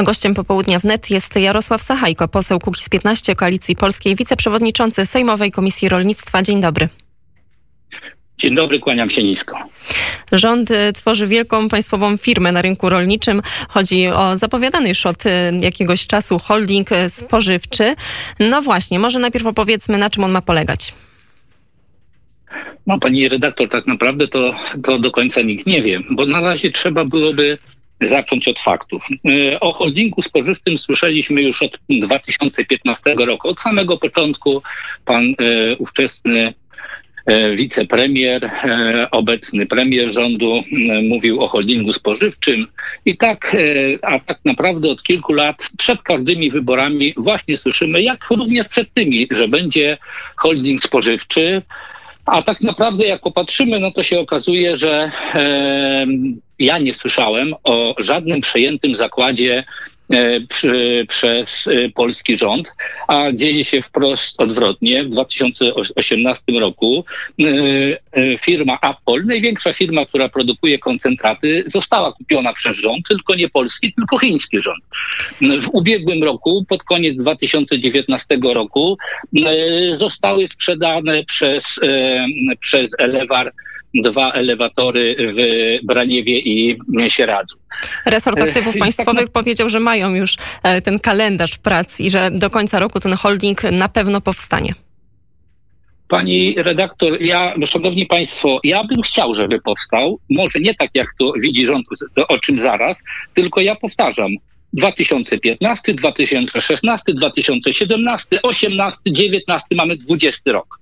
[0.00, 5.88] A gościem popołudnia wnet jest Jarosław Sachajko, poseł Kukiz 15 Koalicji Polskiej, wiceprzewodniczący Sejmowej Komisji
[5.88, 6.42] Rolnictwa.
[6.42, 6.88] Dzień dobry.
[8.38, 9.58] Dzień dobry, kłaniam się nisko.
[10.32, 13.42] Rząd y, tworzy wielką państwową firmę na rynku rolniczym.
[13.68, 17.94] Chodzi o zapowiadany już od y, jakiegoś czasu holding y, spożywczy.
[18.38, 20.94] No właśnie, może najpierw opowiedzmy, na czym on ma polegać.
[22.86, 26.70] No, pani redaktor, tak naprawdę to, to do końca nikt nie wie, bo na razie
[26.70, 27.58] trzeba byłoby
[28.00, 29.02] zacząć od faktów.
[29.60, 33.48] O holdingu spożywczym słyszeliśmy już od 2015 roku.
[33.48, 34.62] Od samego początku
[35.04, 35.34] pan
[35.78, 36.54] ówczesny
[37.26, 42.66] E, wicepremier, e, obecny premier rządu e, mówił o holdingu spożywczym
[43.06, 43.56] i tak,
[44.02, 49.28] a tak naprawdę od kilku lat przed każdymi wyborami właśnie słyszymy, jak również przed tymi,
[49.30, 49.98] że będzie
[50.36, 51.62] holding spożywczy.
[52.26, 56.06] A tak naprawdę, jak popatrzymy, no to się okazuje, że e,
[56.58, 59.64] ja nie słyszałem o żadnym przejętym zakładzie
[60.48, 62.72] przy, przez e, polski rząd,
[63.08, 65.04] a dzieje się wprost odwrotnie.
[65.04, 67.04] W 2018 roku
[67.38, 73.92] e, firma Apple, największa firma, która produkuje koncentraty, została kupiona przez rząd, tylko nie polski,
[73.92, 74.84] tylko chiński rząd.
[75.62, 78.98] W ubiegłym roku, pod koniec 2019 roku,
[79.92, 81.80] zostały sprzedane przez,
[82.60, 83.52] przez Elewar
[83.94, 85.38] dwa elewatory w
[85.86, 87.56] Braniewie i Sieradzu.
[88.06, 92.30] Resort e, Aktywów Państwowych tak powiedział, że mają już e, ten kalendarz prac i że
[92.30, 94.74] do końca roku ten holding na pewno powstanie.
[96.08, 100.18] Pani redaktor, ja, no, szanowni państwo, ja bym chciał, żeby powstał.
[100.30, 101.86] Może nie tak, jak to widzi rząd,
[102.28, 103.02] o czym zaraz,
[103.34, 104.30] tylko ja powtarzam.
[104.72, 110.79] 2015, 2016, 2017, 2018, 2019, mamy 20 rok.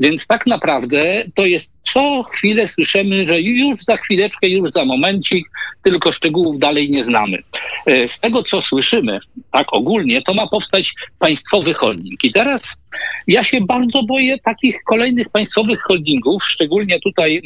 [0.00, 5.50] Więc tak naprawdę to jest co chwilę słyszymy, że już za chwileczkę, już za momencik,
[5.82, 7.38] tylko szczegółów dalej nie znamy.
[7.86, 9.18] E, z tego, co słyszymy,
[9.52, 12.24] tak ogólnie, to ma powstać państwowy holding.
[12.24, 12.76] I teraz
[13.26, 17.42] ja się bardzo boję takich kolejnych państwowych holdingów, szczególnie tutaj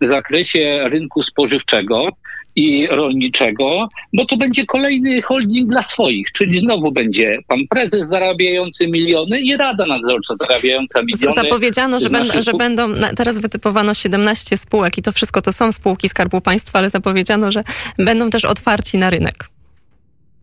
[0.00, 2.08] w zakresie rynku spożywczego,
[2.56, 8.88] i rolniczego, bo to będzie kolejny holding dla swoich, czyli znowu będzie pan prezes zarabiający
[8.88, 11.32] miliony i rada nadzorcza zarabiająca miliony.
[11.32, 16.08] Zapowiedziano, że, ben, że będą, teraz wytypowano 17 spółek i to wszystko to są spółki
[16.08, 17.64] Skarbu Państwa, ale zapowiedziano, że
[17.98, 19.55] będą też otwarci na rynek.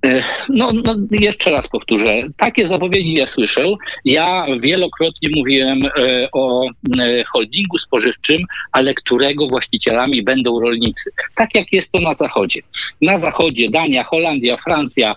[0.03, 2.21] E, no, no, jeszcze raz powtórzę.
[2.37, 3.63] Takie zapowiedzi ja słyszę.
[4.05, 6.65] Ja wielokrotnie mówiłem e, o
[6.99, 8.37] e, holdingu spożywczym,
[8.71, 11.11] ale którego właścicielami będą rolnicy.
[11.35, 12.61] Tak jak jest to na Zachodzie.
[13.01, 15.15] Na Zachodzie Dania, Holandia, Francja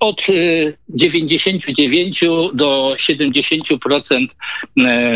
[0.00, 0.26] od
[0.88, 2.20] 99
[2.54, 4.26] do 70%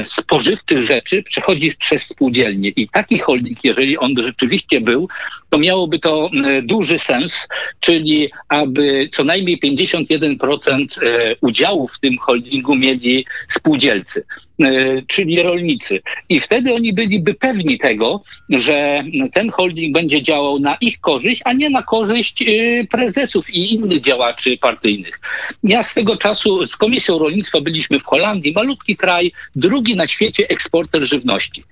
[0.05, 2.69] spożywczych rzeczy przechodzi przez spółdzielnie.
[2.69, 5.09] I taki holding, jeżeli on rzeczywiście był,
[5.51, 6.31] to miałoby to
[6.63, 7.49] duży sens,
[7.81, 14.25] czyli aby co najmniej 51% e, udziału w tym holdingu mieli spółdzielcy,
[14.61, 16.01] e, czyli rolnicy.
[16.29, 21.53] I wtedy oni byliby pewni tego, że ten holding będzie działał na ich korzyść, a
[21.53, 22.47] nie na korzyść e,
[22.91, 25.21] prezesów i innych działaczy partyjnych.
[25.65, 31.05] Ja swego czasu z Komisją Rolnictwa byliśmy w Holandii, malutki kraj, drugi na świecie eksporter
[31.05, 31.65] żywności.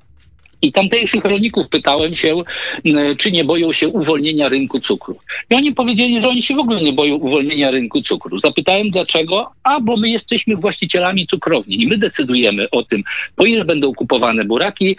[0.63, 2.43] I tamtejszych rolników pytałem się,
[3.19, 5.19] czy nie boją się uwolnienia rynku cukru.
[5.51, 8.39] I oni powiedzieli, że oni się w ogóle nie boją uwolnienia rynku cukru.
[8.39, 9.51] Zapytałem dlaczego?
[9.63, 13.03] A, bo my jesteśmy właścicielami cukrowni i my decydujemy o tym,
[13.37, 14.97] po ile będą kupowane buraki,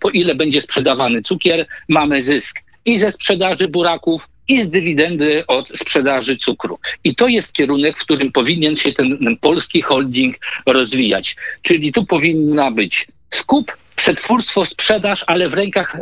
[0.00, 5.68] po ile będzie sprzedawany cukier, mamy zysk i ze sprzedaży buraków, i z dywidendy od
[5.68, 6.78] sprzedaży cukru.
[7.04, 10.36] I to jest kierunek, w którym powinien się ten, ten polski holding
[10.66, 11.36] rozwijać.
[11.62, 16.00] Czyli tu powinna być skup przetwórstwo, sprzedaż, ale w rękach e,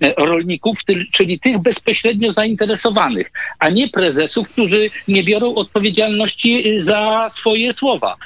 [0.00, 0.78] e, rolników,
[1.12, 8.16] czyli tych bezpośrednio zainteresowanych, a nie prezesów, którzy nie biorą odpowiedzialności e, za swoje słowa.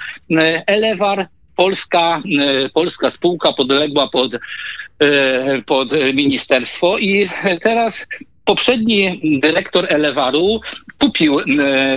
[0.67, 1.27] Elewar,
[1.57, 2.23] polska,
[2.75, 4.33] polska spółka podległa pod,
[5.67, 7.29] pod ministerstwo i
[7.61, 8.07] teraz
[8.45, 10.61] poprzedni dyrektor Elewaru
[10.99, 11.45] kupił, e,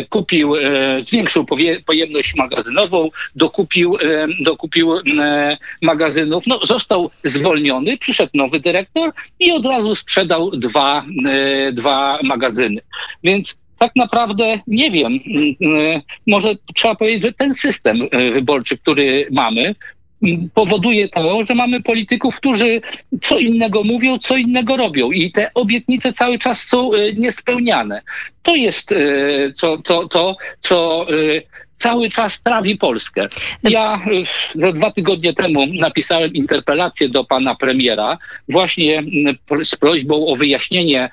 [0.10, 0.62] kupił e,
[1.02, 1.46] zwiększył
[1.86, 4.92] pojemność magazynową, dokupił, e, dokupił
[5.82, 11.06] magazynów, no, został zwolniony, przyszedł nowy dyrektor i od razu sprzedał dwa,
[11.74, 12.82] dwa magazyny.
[13.24, 15.20] Więc tak naprawdę nie wiem.
[16.28, 17.98] Może trzeba powiedzieć, że ten system
[18.34, 19.76] wyborczy, który mamy,
[20.54, 22.82] powoduje to, że mamy polityków, którzy
[23.22, 28.02] co innego mówią, co innego robią i te obietnice cały czas są e, niespełniane.
[28.44, 28.98] To jest e,
[29.54, 31.42] co, to, to, co e,
[31.80, 33.28] cały czas trawi Polskę.
[33.64, 34.02] Ja
[34.56, 38.18] dwa tygodnie temu napisałem interpelację do pana premiera
[38.50, 39.04] właśnie
[39.64, 41.10] z prośbą o wyjaśnienie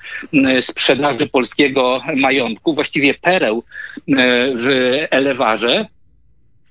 [0.61, 3.63] sprzedaży polskiego majątku, właściwie pereł
[4.55, 4.67] w
[5.11, 5.85] elewarze.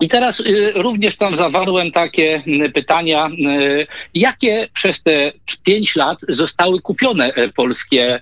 [0.01, 5.33] I teraz y, również tam zawarłem takie y, pytania, y, jakie przez te
[5.65, 8.21] pięć lat zostały kupione e, polskie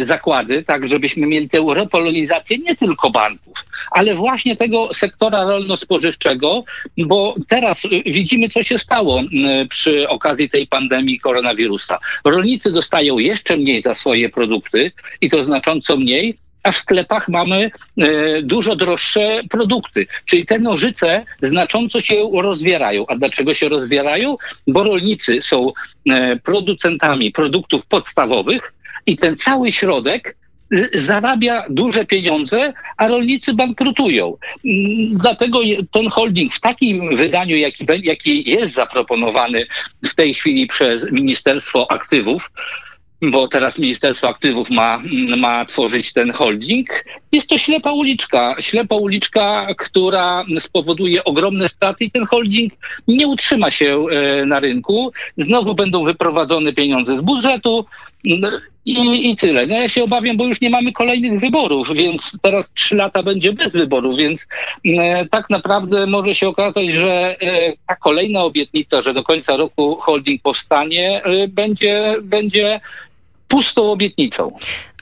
[0.00, 6.64] zakłady, tak żebyśmy mieli tę repolonizację nie tylko banków, ale właśnie tego sektora rolno-spożywczego,
[6.98, 9.22] bo teraz widzimy, co się stało
[9.68, 11.98] przy okazji tej pandemii koronawirusa.
[12.24, 17.70] Rolnicy dostają jeszcze mniej za swoje produkty i to znacząco mniej, a w sklepach mamy
[17.98, 20.06] e, dużo droższe produkty.
[20.24, 23.06] Czyli te nożyce znacząco się rozwierają.
[23.06, 24.36] A dlaczego się rozwierają?
[24.66, 25.72] Bo rolnicy są
[26.10, 28.72] e, producentami produktów podstawowych
[29.06, 30.36] i ten cały środek
[30.94, 34.36] zarabia duże pieniądze, a rolnicy bankrutują.
[34.64, 35.60] Mm, dlatego
[35.90, 39.66] ten holding w takim wydaniu, jaki, jaki jest zaproponowany
[40.04, 42.50] w tej chwili przez Ministerstwo Aktywów,
[43.22, 45.02] bo teraz Ministerstwo Aktywów ma,
[45.36, 47.04] ma tworzyć ten holding.
[47.32, 52.72] Jest to ślepa uliczka, ślepa uliczka, która spowoduje ogromne straty i ten holding
[53.08, 55.12] nie utrzyma się e, na rynku.
[55.36, 57.84] Znowu będą wyprowadzone pieniądze z budżetu
[58.86, 59.66] i, i tyle.
[59.66, 63.52] No ja się obawiam, bo już nie mamy kolejnych wyborów, więc teraz trzy lata będzie
[63.52, 64.46] bez wyborów, więc
[64.84, 69.96] e, tak naprawdę może się okazać, że e, ta kolejna obietnica, że do końca roku
[69.96, 72.80] holding powstanie, będzie, będzie
[73.50, 74.52] pustą obietnicą.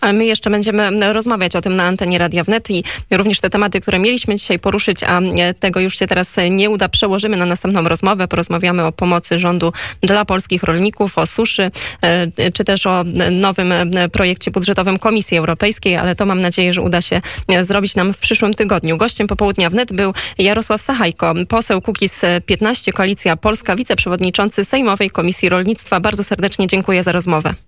[0.01, 3.81] Ale my jeszcze będziemy rozmawiać o tym na antenie Radia Wnet i również te tematy,
[3.81, 5.21] które mieliśmy dzisiaj poruszyć, a
[5.61, 8.29] tego już się teraz nie uda, przełożymy na następną rozmowę.
[8.29, 11.71] Porozmawiamy o pomocy rządu dla polskich rolników, o suszy,
[12.03, 13.73] e, czy też o nowym
[14.13, 17.21] projekcie budżetowym Komisji Europejskiej, ale to mam nadzieję, że uda się
[17.63, 18.97] zrobić nam w przyszłym tygodniu.
[18.97, 26.01] Gościem popołudnia Wnet był Jarosław Sachajko, poseł Kukiz 15, Koalicja Polska, wiceprzewodniczący Sejmowej Komisji Rolnictwa.
[26.01, 27.68] Bardzo serdecznie dziękuję za rozmowę.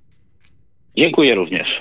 [0.96, 1.80] Dziękuję również.